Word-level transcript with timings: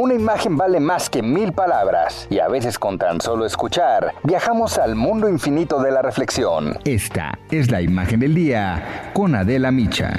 Una 0.00 0.14
imagen 0.14 0.56
vale 0.56 0.80
más 0.80 1.10
que 1.10 1.22
mil 1.22 1.52
palabras, 1.52 2.26
y 2.30 2.38
a 2.38 2.48
veces 2.48 2.78
con 2.78 2.96
tan 2.96 3.20
solo 3.20 3.44
escuchar, 3.44 4.14
viajamos 4.22 4.78
al 4.78 4.94
mundo 4.94 5.28
infinito 5.28 5.78
de 5.82 5.90
la 5.90 6.00
reflexión. 6.00 6.78
Esta 6.86 7.38
es 7.50 7.70
la 7.70 7.82
imagen 7.82 8.20
del 8.20 8.34
día 8.34 9.10
con 9.12 9.34
Adela 9.34 9.70
Micha. 9.70 10.14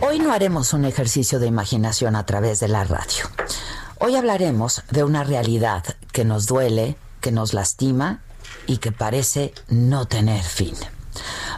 Hoy 0.00 0.18
no 0.18 0.32
haremos 0.32 0.72
un 0.72 0.86
ejercicio 0.86 1.38
de 1.38 1.48
imaginación 1.48 2.16
a 2.16 2.24
través 2.24 2.60
de 2.60 2.68
la 2.68 2.84
radio. 2.84 3.26
Hoy 3.98 4.16
hablaremos 4.16 4.84
de 4.90 5.04
una 5.04 5.22
realidad 5.22 5.84
que 6.12 6.24
nos 6.24 6.46
duele, 6.46 6.96
que 7.20 7.30
nos 7.30 7.52
lastima 7.52 8.22
y 8.66 8.78
que 8.78 8.90
parece 8.90 9.52
no 9.68 10.06
tener 10.06 10.42
fin. 10.42 10.72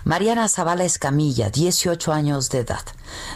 Mariana 0.05 0.51
Zavala 0.51 0.85
Escamilla, 0.85 1.49
18 1.49 2.13
años 2.13 2.51
de 2.51 2.59
edad, 2.59 2.83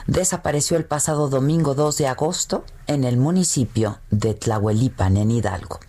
desapareció 0.06 0.76
el 0.76 0.84
pasado 0.84 1.30
domingo 1.30 1.74
2 1.74 1.96
de 1.96 2.06
agosto 2.06 2.62
en 2.86 3.04
el 3.04 3.16
municipio 3.16 4.00
de 4.10 4.34
Tlahuelipan, 4.34 5.16
en 5.16 5.30
Hidalgo. 5.30 5.80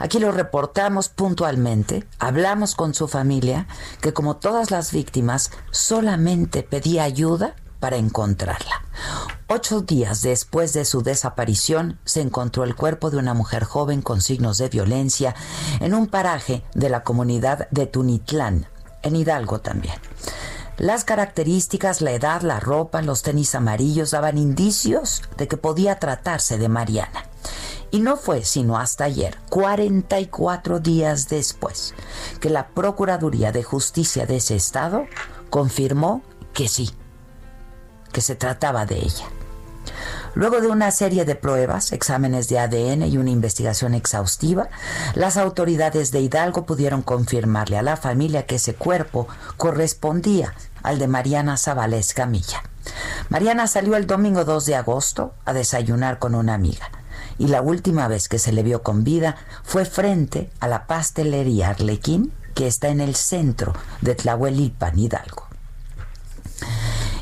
Aquí 0.00 0.18
lo 0.18 0.32
reportamos 0.32 1.08
puntualmente, 1.08 2.04
hablamos 2.18 2.74
con 2.74 2.94
su 2.94 3.06
familia, 3.06 3.68
que 4.00 4.12
como 4.12 4.36
todas 4.36 4.72
las 4.72 4.90
víctimas, 4.90 5.52
solamente 5.70 6.64
pedía 6.64 7.04
ayuda 7.04 7.54
para 7.78 7.96
encontrarla. 7.96 8.82
Ocho 9.46 9.82
días 9.82 10.22
después 10.22 10.72
de 10.72 10.84
su 10.84 11.02
desaparición, 11.02 12.00
se 12.04 12.22
encontró 12.22 12.64
el 12.64 12.74
cuerpo 12.74 13.10
de 13.10 13.18
una 13.18 13.34
mujer 13.34 13.62
joven 13.62 14.02
con 14.02 14.20
signos 14.20 14.58
de 14.58 14.68
violencia 14.68 15.36
en 15.78 15.94
un 15.94 16.08
paraje 16.08 16.64
de 16.74 16.88
la 16.88 17.04
comunidad 17.04 17.68
de 17.70 17.86
Tunitlán, 17.86 18.66
en 19.04 19.16
Hidalgo 19.16 19.60
también. 19.60 19.94
Las 20.76 21.04
características, 21.04 22.00
la 22.00 22.10
edad, 22.10 22.42
la 22.42 22.58
ropa, 22.58 23.00
los 23.00 23.22
tenis 23.22 23.54
amarillos 23.54 24.10
daban 24.10 24.38
indicios 24.38 25.22
de 25.36 25.46
que 25.46 25.56
podía 25.56 26.00
tratarse 26.00 26.58
de 26.58 26.68
Mariana. 26.68 27.26
Y 27.92 28.00
no 28.00 28.16
fue 28.16 28.44
sino 28.44 28.76
hasta 28.76 29.04
ayer, 29.04 29.38
44 29.50 30.80
días 30.80 31.28
después, 31.28 31.94
que 32.40 32.50
la 32.50 32.66
Procuraduría 32.68 33.52
de 33.52 33.62
Justicia 33.62 34.26
de 34.26 34.36
ese 34.36 34.56
estado 34.56 35.04
confirmó 35.48 36.22
que 36.52 36.66
sí, 36.66 36.90
que 38.12 38.20
se 38.20 38.34
trataba 38.34 38.84
de 38.84 38.98
ella. 38.98 39.26
Luego 40.34 40.60
de 40.60 40.68
una 40.68 40.90
serie 40.90 41.24
de 41.24 41.36
pruebas, 41.36 41.92
exámenes 41.92 42.48
de 42.48 42.58
ADN 42.58 43.02
y 43.02 43.18
una 43.18 43.30
investigación 43.30 43.94
exhaustiva, 43.94 44.68
las 45.14 45.36
autoridades 45.36 46.10
de 46.10 46.20
Hidalgo 46.20 46.66
pudieron 46.66 47.02
confirmarle 47.02 47.78
a 47.78 47.82
la 47.82 47.96
familia 47.96 48.46
que 48.46 48.56
ese 48.56 48.74
cuerpo 48.74 49.28
correspondía 49.56 50.54
al 50.82 50.98
de 50.98 51.06
Mariana 51.06 51.56
Zabalés 51.56 52.14
Camilla. 52.14 52.62
Mariana 53.28 53.66
salió 53.66 53.96
el 53.96 54.06
domingo 54.06 54.44
2 54.44 54.66
de 54.66 54.76
agosto 54.76 55.34
a 55.44 55.52
desayunar 55.52 56.18
con 56.18 56.34
una 56.34 56.54
amiga 56.54 56.90
y 57.38 57.48
la 57.48 57.62
última 57.62 58.08
vez 58.08 58.28
que 58.28 58.38
se 58.38 58.52
le 58.52 58.62
vio 58.62 58.82
con 58.82 59.04
vida 59.04 59.36
fue 59.62 59.84
frente 59.84 60.50
a 60.60 60.68
la 60.68 60.86
pastelería 60.86 61.70
Arlequín 61.70 62.32
que 62.54 62.66
está 62.66 62.88
en 62.88 63.00
el 63.00 63.14
centro 63.14 63.72
de 64.00 64.14
Tlahuelipan, 64.14 64.98
Hidalgo. 64.98 65.43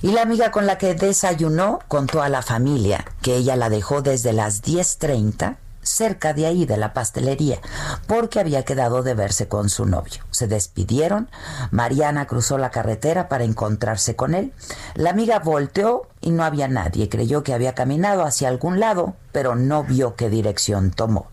Y 0.03 0.11
la 0.11 0.23
amiga 0.23 0.51
con 0.51 0.67
la 0.67 0.79
que 0.79 0.97
desayunó 0.97 1.79
contó 1.87 2.23
a 2.23 2.29
la 2.29 2.43
familia 2.43 3.05
que 3.23 3.37
ella 3.37 3.55
la 3.55 3.71
dejó 3.71 4.03
desde 4.03 4.33
las 4.33 4.61
10.30 4.65 5.59
cerca 5.83 6.35
de 6.35 6.47
ahí 6.47 6.67
de 6.67 6.77
la 6.77 6.93
pastelería, 6.93 7.61
porque 8.09 8.41
había 8.41 8.65
quedado 8.65 9.05
de 9.05 9.15
verse 9.15 9.47
con 9.47 9.69
su 9.69 9.87
novio. 9.87 10.25
Se 10.31 10.49
despidieron, 10.49 11.29
Mariana 11.71 12.27
cruzó 12.27 12.59
la 12.59 12.71
carretera 12.71 13.29
para 13.29 13.45
encontrarse 13.45 14.17
con 14.17 14.35
él. 14.35 14.53
La 14.95 15.11
amiga 15.11 15.39
volteó 15.39 16.09
y 16.21 16.31
no 16.31 16.45
había 16.45 16.67
nadie. 16.67 17.09
Creyó 17.09 17.45
que 17.45 17.55
había 17.55 17.75
caminado 17.75 18.25
hacia 18.25 18.49
algún 18.49 18.81
lado, 18.81 19.15
pero 19.31 19.55
no 19.55 19.85
vio 19.85 20.17
qué 20.17 20.31
dirección 20.31 20.91
tomó. 20.91 21.29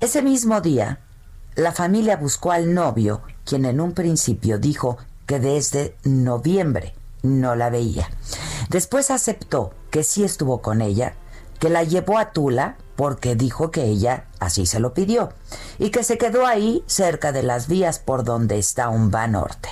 Ese 0.00 0.22
mismo 0.22 0.60
día, 0.62 1.00
la 1.54 1.72
familia 1.72 2.16
buscó 2.16 2.52
al 2.52 2.72
novio, 2.72 3.22
quien 3.44 3.64
en 3.66 3.80
un 3.80 3.92
principio 3.92 4.58
dijo 4.58 4.96
que 5.26 5.38
desde 5.38 5.96
noviembre 6.04 6.94
no 7.28 7.54
la 7.54 7.70
veía. 7.70 8.08
Después 8.68 9.10
aceptó 9.10 9.72
que 9.90 10.02
sí 10.02 10.24
estuvo 10.24 10.60
con 10.60 10.80
ella, 10.80 11.14
que 11.58 11.70
la 11.70 11.84
llevó 11.84 12.18
a 12.18 12.32
Tula 12.32 12.76
porque 12.96 13.36
dijo 13.36 13.70
que 13.70 13.84
ella 13.84 14.24
así 14.40 14.66
se 14.66 14.80
lo 14.80 14.92
pidió 14.94 15.32
y 15.78 15.90
que 15.90 16.02
se 16.02 16.18
quedó 16.18 16.46
ahí 16.46 16.82
cerca 16.86 17.32
de 17.32 17.42
las 17.42 17.68
vías 17.68 17.98
por 17.98 18.24
donde 18.24 18.58
está 18.58 18.88
un 18.88 19.10
norte. 19.10 19.68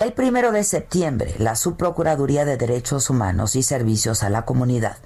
El 0.00 0.12
primero 0.12 0.50
de 0.50 0.64
septiembre, 0.64 1.34
la 1.38 1.54
Subprocuraduría 1.54 2.44
de 2.44 2.56
Derechos 2.56 3.08
Humanos 3.08 3.54
y 3.54 3.62
Servicios 3.62 4.24
a 4.24 4.28
la 4.28 4.44
Comunidad 4.44 4.96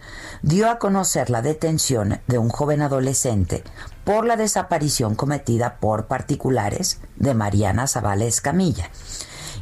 dio 0.43 0.71
a 0.71 0.79
conocer 0.79 1.29
la 1.29 1.43
detención 1.43 2.21
de 2.27 2.39
un 2.39 2.49
joven 2.49 2.81
adolescente 2.81 3.63
por 4.05 4.25
la 4.25 4.37
desaparición 4.37 5.15
cometida 5.15 5.77
por 5.79 6.07
particulares 6.07 7.01
de 7.17 7.35
Mariana 7.35 7.87
Zavales 7.87 8.41
Camilla. 8.41 8.91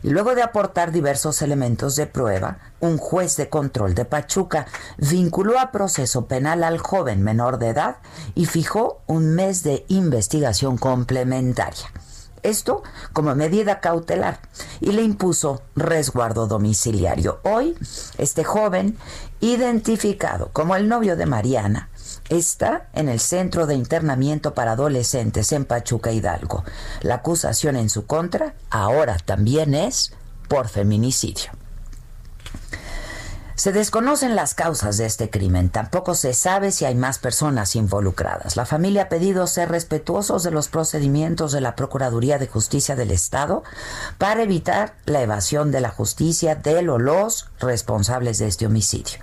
Y 0.02 0.10
luego 0.10 0.34
de 0.34 0.42
aportar 0.42 0.92
diversos 0.92 1.42
elementos 1.42 1.96
de 1.96 2.06
prueba, 2.06 2.58
un 2.80 2.98
juez 2.98 3.36
de 3.36 3.48
control 3.48 3.94
de 3.94 4.04
Pachuca 4.04 4.66
vinculó 4.98 5.58
a 5.58 5.72
proceso 5.72 6.26
penal 6.26 6.64
al 6.64 6.78
joven 6.78 7.22
menor 7.22 7.58
de 7.58 7.68
edad 7.68 7.96
y 8.34 8.46
fijó 8.46 9.02
un 9.06 9.34
mes 9.34 9.62
de 9.62 9.84
investigación 9.88 10.78
complementaria. 10.78 11.90
Esto 12.42 12.84
como 13.12 13.34
medida 13.34 13.80
cautelar 13.80 14.38
y 14.80 14.92
le 14.92 15.02
impuso 15.02 15.62
resguardo 15.74 16.46
domiciliario. 16.46 17.40
Hoy, 17.42 17.76
este 18.18 18.44
joven, 18.44 18.96
identificado 19.40 20.50
como 20.52 20.76
el 20.76 20.88
novio 20.88 21.16
de 21.16 21.26
Mariana, 21.26 21.88
está 22.28 22.88
en 22.92 23.08
el 23.08 23.20
Centro 23.20 23.66
de 23.66 23.74
Internamiento 23.74 24.54
para 24.54 24.72
Adolescentes 24.72 25.52
en 25.52 25.64
Pachuca 25.64 26.12
Hidalgo. 26.12 26.64
La 27.02 27.16
acusación 27.16 27.76
en 27.76 27.90
su 27.90 28.06
contra 28.06 28.54
ahora 28.70 29.16
también 29.18 29.74
es 29.74 30.12
por 30.48 30.68
feminicidio. 30.68 31.52
Se 33.56 33.72
desconocen 33.72 34.36
las 34.36 34.52
causas 34.52 34.98
de 34.98 35.06
este 35.06 35.30
crimen, 35.30 35.70
tampoco 35.70 36.14
se 36.14 36.34
sabe 36.34 36.72
si 36.72 36.84
hay 36.84 36.94
más 36.94 37.18
personas 37.18 37.74
involucradas. 37.74 38.54
La 38.54 38.66
familia 38.66 39.04
ha 39.04 39.08
pedido 39.08 39.46
ser 39.46 39.70
respetuosos 39.70 40.42
de 40.42 40.50
los 40.50 40.68
procedimientos 40.68 41.52
de 41.52 41.62
la 41.62 41.74
Procuraduría 41.74 42.38
de 42.38 42.48
Justicia 42.48 42.96
del 42.96 43.10
Estado 43.10 43.64
para 44.18 44.42
evitar 44.42 44.92
la 45.06 45.22
evasión 45.22 45.72
de 45.72 45.80
la 45.80 45.88
justicia 45.88 46.54
de 46.54 46.82
los 46.82 47.48
responsables 47.58 48.38
de 48.38 48.48
este 48.48 48.66
homicidio. 48.66 49.20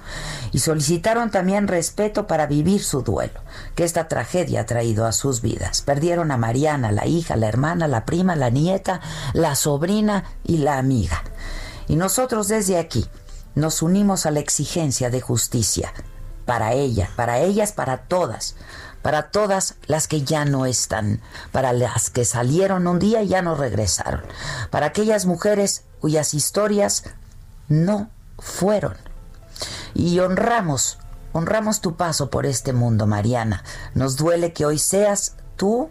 Y 0.52 0.60
solicitaron 0.60 1.30
también 1.30 1.68
respeto 1.68 2.26
para 2.26 2.48
vivir 2.48 2.84
su 2.84 3.04
duelo, 3.04 3.40
que 3.76 3.84
esta 3.84 4.08
tragedia 4.08 4.62
ha 4.62 4.66
traído 4.66 5.06
a 5.06 5.12
sus 5.12 5.42
vidas. 5.42 5.84
Perdieron 5.84 6.32
a 6.32 6.38
Mariana, 6.38 6.92
la 6.92 7.06
hija, 7.06 7.36
la 7.36 7.50
hermana, 7.50 7.88
la 7.88 8.04
prima, 8.06 8.36
la 8.36 8.50
nieta, 8.50 9.00
la 9.34 9.54
sobrina 9.54 10.24
y 10.44 10.58
la 10.58 10.80
amiga. 10.80 11.22
Y 11.88 11.98
nosotros 11.98 12.48
desde 12.48 12.80
aquí, 12.80 13.08
nos 13.56 13.82
unimos 13.82 14.26
a 14.26 14.32
la 14.32 14.40
exigencia 14.40 15.10
de 15.10 15.22
justicia 15.22 15.94
para 16.46 16.74
ella, 16.74 17.10
para 17.16 17.40
ellas, 17.40 17.72
para 17.72 17.98
todas, 18.04 18.56
para 19.02 19.30
todas 19.30 19.76
las 19.86 20.08
que 20.08 20.24
ya 20.24 20.46
no 20.46 20.66
están, 20.66 21.22
para 21.52 21.74
las 21.74 22.10
que 22.10 22.26
salieron 22.26 22.88
un 22.88 23.00
día 23.00 23.22
y 23.22 23.28
ya 23.28 23.42
no 23.42 23.56
regresaron, 23.56 24.22
para 24.70 24.88
aquellas 24.88 25.26
mujeres 25.26 25.84
cuyas 26.00 26.34
historias 26.34 27.04
no 27.68 28.10
fueron. 28.40 28.96
Y 29.94 30.20
honramos, 30.20 30.98
honramos 31.32 31.82
tu 31.82 31.96
paso 31.96 32.30
por 32.30 32.46
este 32.46 32.74
mundo, 32.74 33.08
Mariana. 33.08 33.64
Nos 33.94 34.18
duele 34.18 34.54
que 34.54 34.66
hoy 34.66 34.80
seas 34.80 35.36
tú 35.56 35.90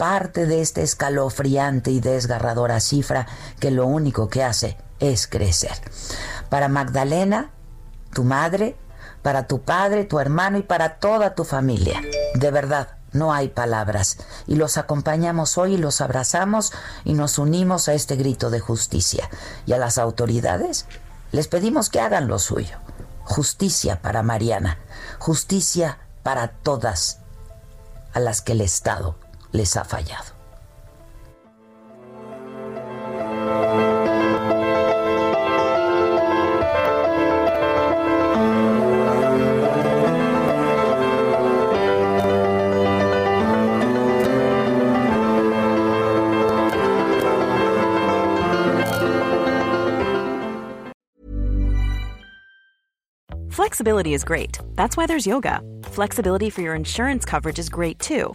parte 0.00 0.46
de 0.46 0.62
esta 0.62 0.80
escalofriante 0.80 1.90
y 1.90 2.00
desgarradora 2.00 2.80
cifra 2.80 3.26
que 3.58 3.70
lo 3.70 3.84
único 3.84 4.30
que 4.30 4.42
hace 4.42 4.78
es 4.98 5.26
crecer 5.26 5.74
para 6.48 6.68
Magdalena, 6.68 7.50
tu 8.14 8.24
madre, 8.24 8.76
para 9.20 9.46
tu 9.46 9.60
padre, 9.60 10.06
tu 10.06 10.18
hermano 10.18 10.56
y 10.56 10.62
para 10.62 10.96
toda 11.00 11.34
tu 11.34 11.44
familia. 11.44 12.00
De 12.34 12.50
verdad, 12.50 12.96
no 13.12 13.34
hay 13.34 13.48
palabras. 13.48 14.16
Y 14.46 14.54
los 14.54 14.78
acompañamos 14.78 15.58
hoy, 15.58 15.76
los 15.76 16.00
abrazamos 16.00 16.72
y 17.04 17.12
nos 17.12 17.36
unimos 17.36 17.86
a 17.88 17.92
este 17.92 18.16
grito 18.16 18.48
de 18.48 18.60
justicia. 18.60 19.28
Y 19.66 19.74
a 19.74 19.78
las 19.78 19.98
autoridades 19.98 20.86
les 21.30 21.46
pedimos 21.46 21.90
que 21.90 22.00
hagan 22.00 22.26
lo 22.26 22.38
suyo. 22.38 22.78
Justicia 23.24 24.00
para 24.00 24.22
Mariana, 24.22 24.78
justicia 25.18 25.98
para 26.22 26.48
todas 26.48 27.18
a 28.14 28.20
las 28.20 28.40
que 28.40 28.52
el 28.52 28.62
Estado 28.62 29.16
les 29.52 29.76
ha 29.76 29.84
fallado. 29.84 30.40
Flexibility 53.50 54.14
is 54.14 54.24
great. 54.24 54.58
That's 54.74 54.96
why 54.96 55.06
there's 55.06 55.26
yoga. 55.26 55.60
Flexibility 55.84 56.50
for 56.50 56.60
your 56.60 56.74
insurance 56.74 57.24
coverage 57.24 57.58
is 57.58 57.68
great 57.68 57.98
too. 57.98 58.34